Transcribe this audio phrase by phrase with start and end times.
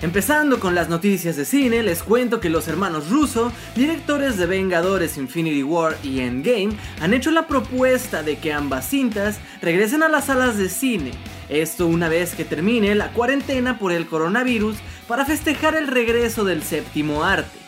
[0.00, 5.16] Empezando con las noticias de cine, les cuento que los hermanos Russo, directores de Vengadores
[5.16, 10.24] Infinity War y Endgame, han hecho la propuesta de que ambas cintas regresen a las
[10.24, 11.12] salas de cine.
[11.48, 14.76] Esto una vez que termine la cuarentena por el coronavirus
[15.06, 17.62] para festejar el regreso del séptimo arte.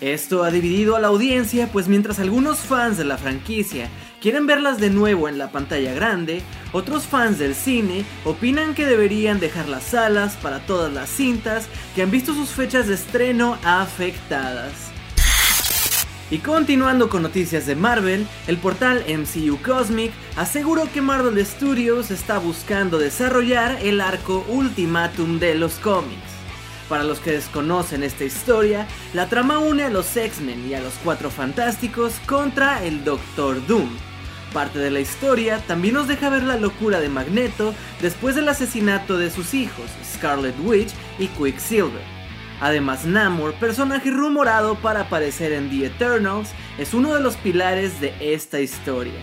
[0.00, 3.88] Esto ha dividido a la audiencia, pues mientras algunos fans de la franquicia
[4.20, 9.40] quieren verlas de nuevo en la pantalla grande, otros fans del cine opinan que deberían
[9.40, 14.72] dejar las salas para todas las cintas que han visto sus fechas de estreno afectadas.
[16.30, 22.38] Y continuando con noticias de Marvel, el portal MCU Cosmic aseguró que Marvel Studios está
[22.38, 26.35] buscando desarrollar el arco Ultimatum de los cómics.
[26.88, 30.94] Para los que desconocen esta historia, la trama une a los X-Men y a los
[31.02, 33.90] Cuatro Fantásticos contra el Doctor Doom.
[34.52, 39.18] Parte de la historia también nos deja ver la locura de Magneto después del asesinato
[39.18, 42.16] de sus hijos, Scarlet Witch y Quicksilver.
[42.60, 48.14] Además, Namor, personaje rumorado para aparecer en The Eternals, es uno de los pilares de
[48.20, 49.20] esta historia.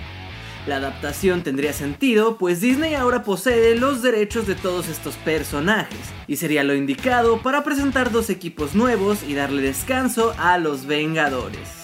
[0.66, 6.38] La adaptación tendría sentido, pues Disney ahora posee los derechos de todos estos personajes, y
[6.38, 11.84] sería lo indicado para presentar dos equipos nuevos y darle descanso a los Vengadores.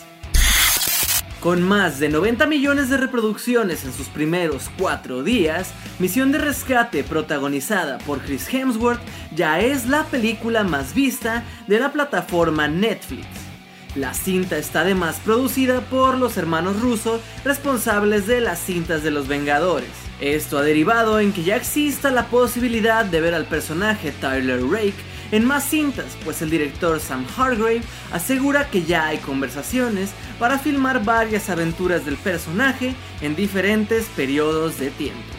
[1.41, 7.03] Con más de 90 millones de reproducciones en sus primeros 4 días, Misión de Rescate
[7.03, 9.01] protagonizada por Chris Hemsworth
[9.35, 13.25] ya es la película más vista de la plataforma Netflix.
[13.95, 19.27] La cinta está además producida por los hermanos rusos responsables de las cintas de los
[19.27, 19.89] Vengadores.
[20.21, 24.93] Esto ha derivado en que ya exista la posibilidad de ver al personaje Tyler Rake
[25.31, 31.03] en más cintas, pues el director Sam Hargrave asegura que ya hay conversaciones para filmar
[31.03, 35.38] varias aventuras del personaje en diferentes periodos de tiempo.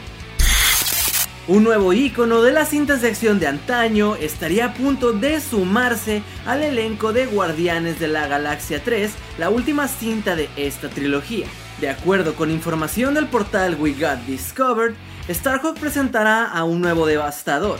[1.48, 6.22] Un nuevo icono de las cintas de acción de antaño estaría a punto de sumarse
[6.46, 11.46] al elenco de Guardianes de la Galaxia 3, la última cinta de esta trilogía.
[11.80, 14.94] De acuerdo con información del portal We Got Discovered,
[15.30, 17.78] Starhawk presentará a un nuevo devastador.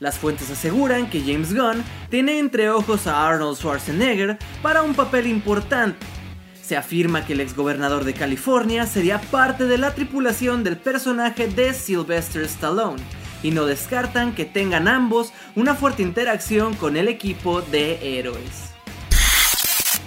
[0.00, 5.26] Las fuentes aseguran que James Gunn tiene entre ojos a Arnold Schwarzenegger para un papel
[5.26, 6.06] importante.
[6.68, 11.72] Se afirma que el exgobernador de California sería parte de la tripulación del personaje de
[11.72, 13.02] Sylvester Stallone,
[13.42, 18.74] y no descartan que tengan ambos una fuerte interacción con el equipo de héroes.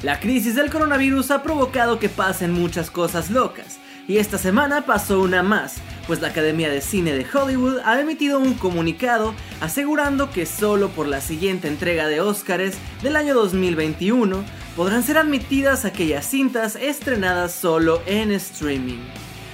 [0.03, 5.19] La crisis del coronavirus ha provocado que pasen muchas cosas locas, y esta semana pasó
[5.19, 10.45] una más, pues la Academia de Cine de Hollywood ha emitido un comunicado asegurando que
[10.45, 16.75] solo por la siguiente entrega de Oscars del año 2021 podrán ser admitidas aquellas cintas
[16.75, 18.99] estrenadas solo en streaming.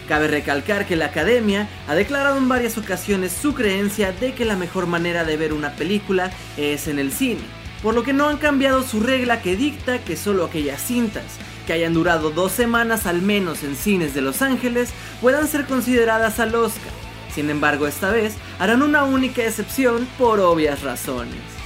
[0.07, 4.55] Cabe recalcar que la Academia ha declarado en varias ocasiones su creencia de que la
[4.55, 7.41] mejor manera de ver una película es en el cine,
[7.83, 11.25] por lo que no han cambiado su regla que dicta que solo aquellas cintas
[11.65, 16.39] que hayan durado dos semanas al menos en cines de Los Ángeles puedan ser consideradas
[16.39, 16.93] al Oscar.
[17.35, 21.56] Sin embargo, esta vez harán una única excepción por obvias razones.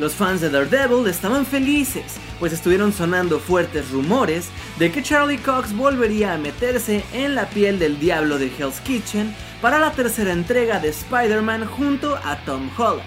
[0.00, 5.76] Los fans de Daredevil estaban felices, pues estuvieron sonando fuertes rumores de que Charlie Cox
[5.76, 10.80] volvería a meterse en la piel del diablo de Hell's Kitchen para la tercera entrega
[10.80, 13.06] de Spider-Man junto a Tom Holland.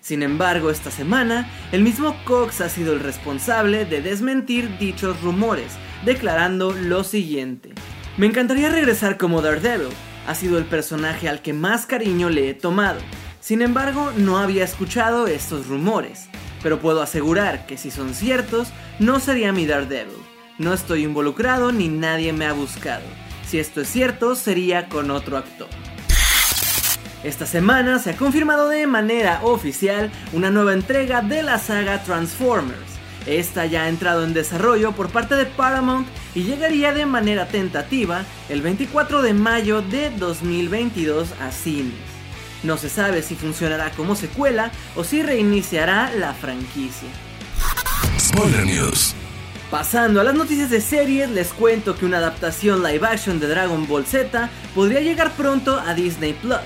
[0.00, 5.74] Sin embargo, esta semana, el mismo Cox ha sido el responsable de desmentir dichos rumores,
[6.06, 7.74] declarando lo siguiente.
[8.16, 9.88] Me encantaría regresar como Daredevil,
[10.26, 13.00] ha sido el personaje al que más cariño le he tomado.
[13.42, 16.28] Sin embargo, no había escuchado estos rumores,
[16.62, 18.68] pero puedo asegurar que si son ciertos,
[19.00, 20.14] no sería mi Daredevil.
[20.58, 23.02] No estoy involucrado ni nadie me ha buscado.
[23.44, 25.66] Si esto es cierto, sería con otro actor.
[27.24, 32.78] Esta semana se ha confirmado de manera oficial una nueva entrega de la saga Transformers.
[33.26, 36.06] Esta ya ha entrado en desarrollo por parte de Paramount
[36.36, 42.11] y llegaría de manera tentativa el 24 de mayo de 2022 a cines.
[42.62, 47.08] No se sabe si funcionará como secuela o si reiniciará la franquicia.
[48.18, 49.14] Spoiler News.
[49.70, 53.86] Pasando a las noticias de series, les cuento que una adaptación live action de Dragon
[53.88, 56.60] Ball Z podría llegar pronto a Disney Plus.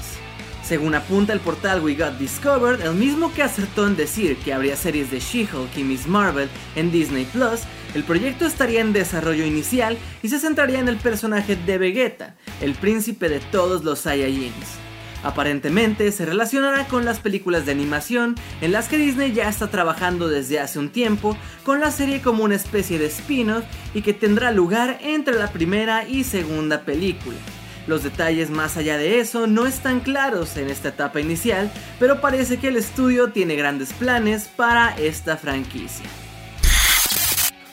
[0.64, 4.76] Según apunta el portal We Got Discovered, el mismo que acertó en decir que habría
[4.76, 7.60] series de She-Hulk y Miss Marvel en Disney Plus,
[7.94, 12.75] el proyecto estaría en desarrollo inicial y se centraría en el personaje de Vegeta, el
[12.75, 14.86] príncipe de todos los Saiyajins.
[15.23, 20.29] Aparentemente se relacionará con las películas de animación en las que Disney ya está trabajando
[20.29, 23.65] desde hace un tiempo con la serie como una especie de spin-off
[23.95, 27.37] y que tendrá lugar entre la primera y segunda película.
[27.87, 31.71] Los detalles más allá de eso no están claros en esta etapa inicial,
[32.01, 36.07] pero parece que el estudio tiene grandes planes para esta franquicia.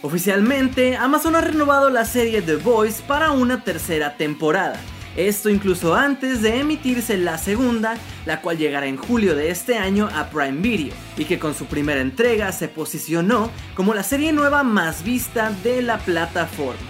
[0.04, 4.80] Oficialmente, Amazon ha renovado la serie The Voice para una tercera temporada.
[5.15, 7.95] Esto incluso antes de emitirse la segunda,
[8.25, 11.65] la cual llegará en julio de este año a Prime Video, y que con su
[11.65, 16.81] primera entrega se posicionó como la serie nueva más vista de la plataforma.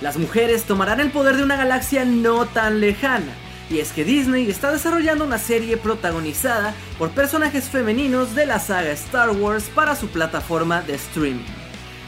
[0.00, 3.32] Las mujeres tomarán el poder de una galaxia no tan lejana.
[3.70, 8.90] Y es que Disney está desarrollando una serie protagonizada por personajes femeninos de la saga
[8.92, 11.44] Star Wars para su plataforma de streaming.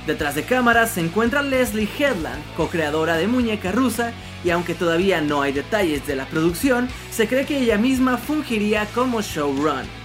[0.07, 4.13] Detrás de cámaras se encuentra Leslie Headland, co-creadora de Muñeca Rusa,
[4.45, 8.87] y aunque todavía no hay detalles de la producción, se cree que ella misma fungiría
[8.95, 10.01] como showrunner.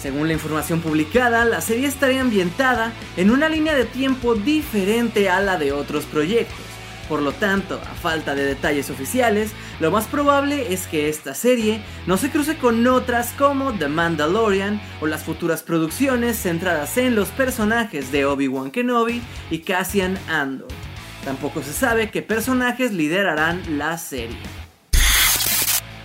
[0.00, 5.40] Según la información publicada, la serie estaría ambientada en una línea de tiempo diferente a
[5.40, 6.66] la de otros proyectos
[7.08, 11.80] por lo tanto, a falta de detalles oficiales, lo más probable es que esta serie
[12.06, 17.28] no se cruce con otras como The Mandalorian o las futuras producciones centradas en los
[17.28, 20.85] personajes de Obi-Wan Kenobi y Cassian Andor.
[21.26, 24.38] Tampoco se sabe qué personajes liderarán la serie.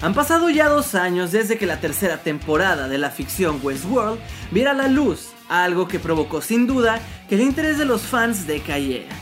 [0.01, 4.19] Han pasado ya dos años desde que la tercera temporada de la ficción Westworld
[4.50, 9.13] viera la luz, algo que provocó sin duda que el interés de los fans decayera.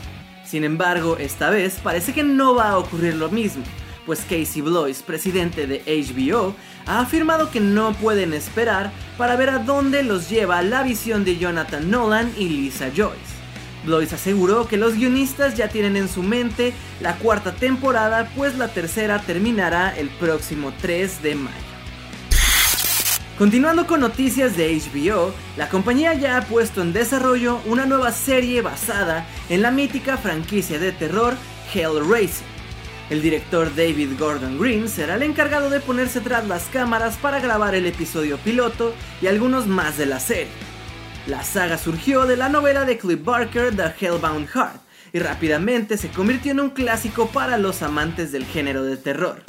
[0.42, 3.62] Sin embargo, esta vez parece que no va a ocurrir lo mismo,
[4.06, 6.54] pues Casey Blois, presidente de HBO,
[6.86, 11.36] ha afirmado que no pueden esperar para ver a dónde los lleva la visión de
[11.36, 13.29] Jonathan Nolan y Lisa Joyce.
[13.84, 18.68] Blois aseguró que los guionistas ya tienen en su mente la cuarta temporada, pues la
[18.68, 21.70] tercera terminará el próximo 3 de mayo.
[23.38, 28.60] Continuando con noticias de HBO, la compañía ya ha puesto en desarrollo una nueva serie
[28.60, 31.34] basada en la mítica franquicia de terror
[31.72, 32.44] Hellraiser.
[33.08, 37.74] El director David Gordon Green será el encargado de ponerse tras las cámaras para grabar
[37.74, 40.69] el episodio piloto y algunos más de la serie.
[41.26, 44.80] La saga surgió de la novela de Cliff Barker The Hellbound Heart
[45.12, 49.42] y rápidamente se convirtió en un clásico para los amantes del género de terror.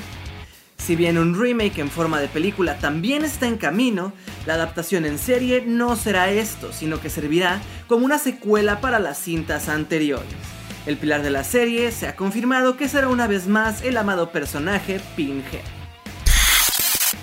[0.78, 4.12] Si bien un remake en forma de película también está en camino,
[4.46, 9.20] la adaptación en serie no será esto, sino que servirá como una secuela para las
[9.20, 10.28] cintas anteriores.
[10.86, 14.32] El pilar de la serie se ha confirmado que será una vez más el amado
[14.32, 15.81] personaje Pinhead.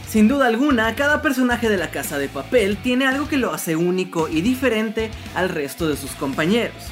[0.08, 3.76] Sin duda alguna, cada personaje de la Casa de Papel tiene algo que lo hace
[3.76, 6.82] único y diferente al resto de sus compañeros.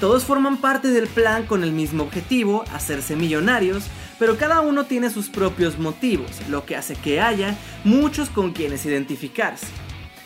[0.00, 3.84] Todos forman parte del plan con el mismo objetivo, hacerse millonarios,
[4.18, 8.84] pero cada uno tiene sus propios motivos, lo que hace que haya muchos con quienes
[8.84, 9.68] identificarse.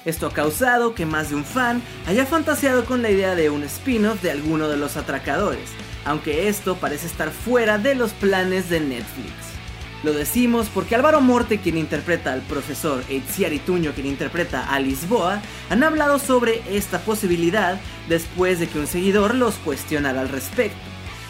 [0.06, 3.64] Esto ha causado que más de un fan haya fantaseado con la idea de un
[3.64, 5.68] spin-off de alguno de los atracadores,
[6.06, 9.49] aunque esto parece estar fuera de los planes de Netflix.
[10.02, 15.42] Lo decimos porque Álvaro Morte, quien interpreta al profesor, Itziar Tuño, quien interpreta a Lisboa,
[15.68, 20.78] han hablado sobre esta posibilidad después de que un seguidor los cuestionara al respecto.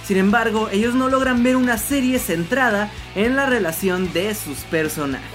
[0.06, 5.26] Sin embargo, ellos no logran ver una serie centrada en la relación de sus personajes.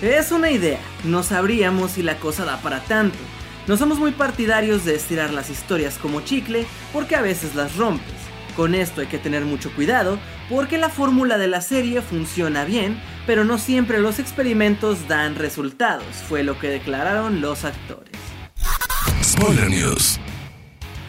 [0.00, 3.18] Es una idea, no sabríamos si la cosa da para tanto.
[3.66, 8.29] No somos muy partidarios de estirar las historias como chicle porque a veces las rompes.
[8.56, 13.00] Con esto hay que tener mucho cuidado porque la fórmula de la serie funciona bien,
[13.26, 18.10] pero no siempre los experimentos dan resultados, fue lo que declararon los actores.
[19.22, 20.18] Spoiler News.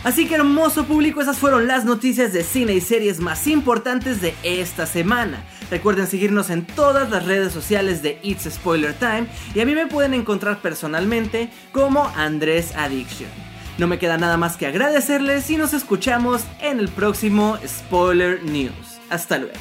[0.04, 4.34] Así que hermoso público, esas fueron las noticias de cine y series más importantes de
[4.42, 5.44] esta semana.
[5.70, 9.86] Recuerden seguirnos en todas las redes sociales de It's Spoiler Time y a mí me
[9.86, 13.51] pueden encontrar personalmente como Andrés Addiction.
[13.78, 19.00] No me queda nada más que agradecerles y nos escuchamos en el próximo Spoiler News.
[19.10, 19.54] Hasta luego.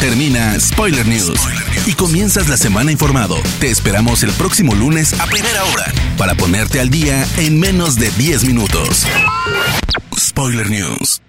[0.00, 1.40] Termina Spoiler News
[1.86, 3.36] y comienzas la semana informado.
[3.60, 5.86] Te esperamos el próximo lunes a primera hora
[6.18, 9.06] para ponerte al día en menos de 10 minutos.
[10.16, 11.25] Spoiler News.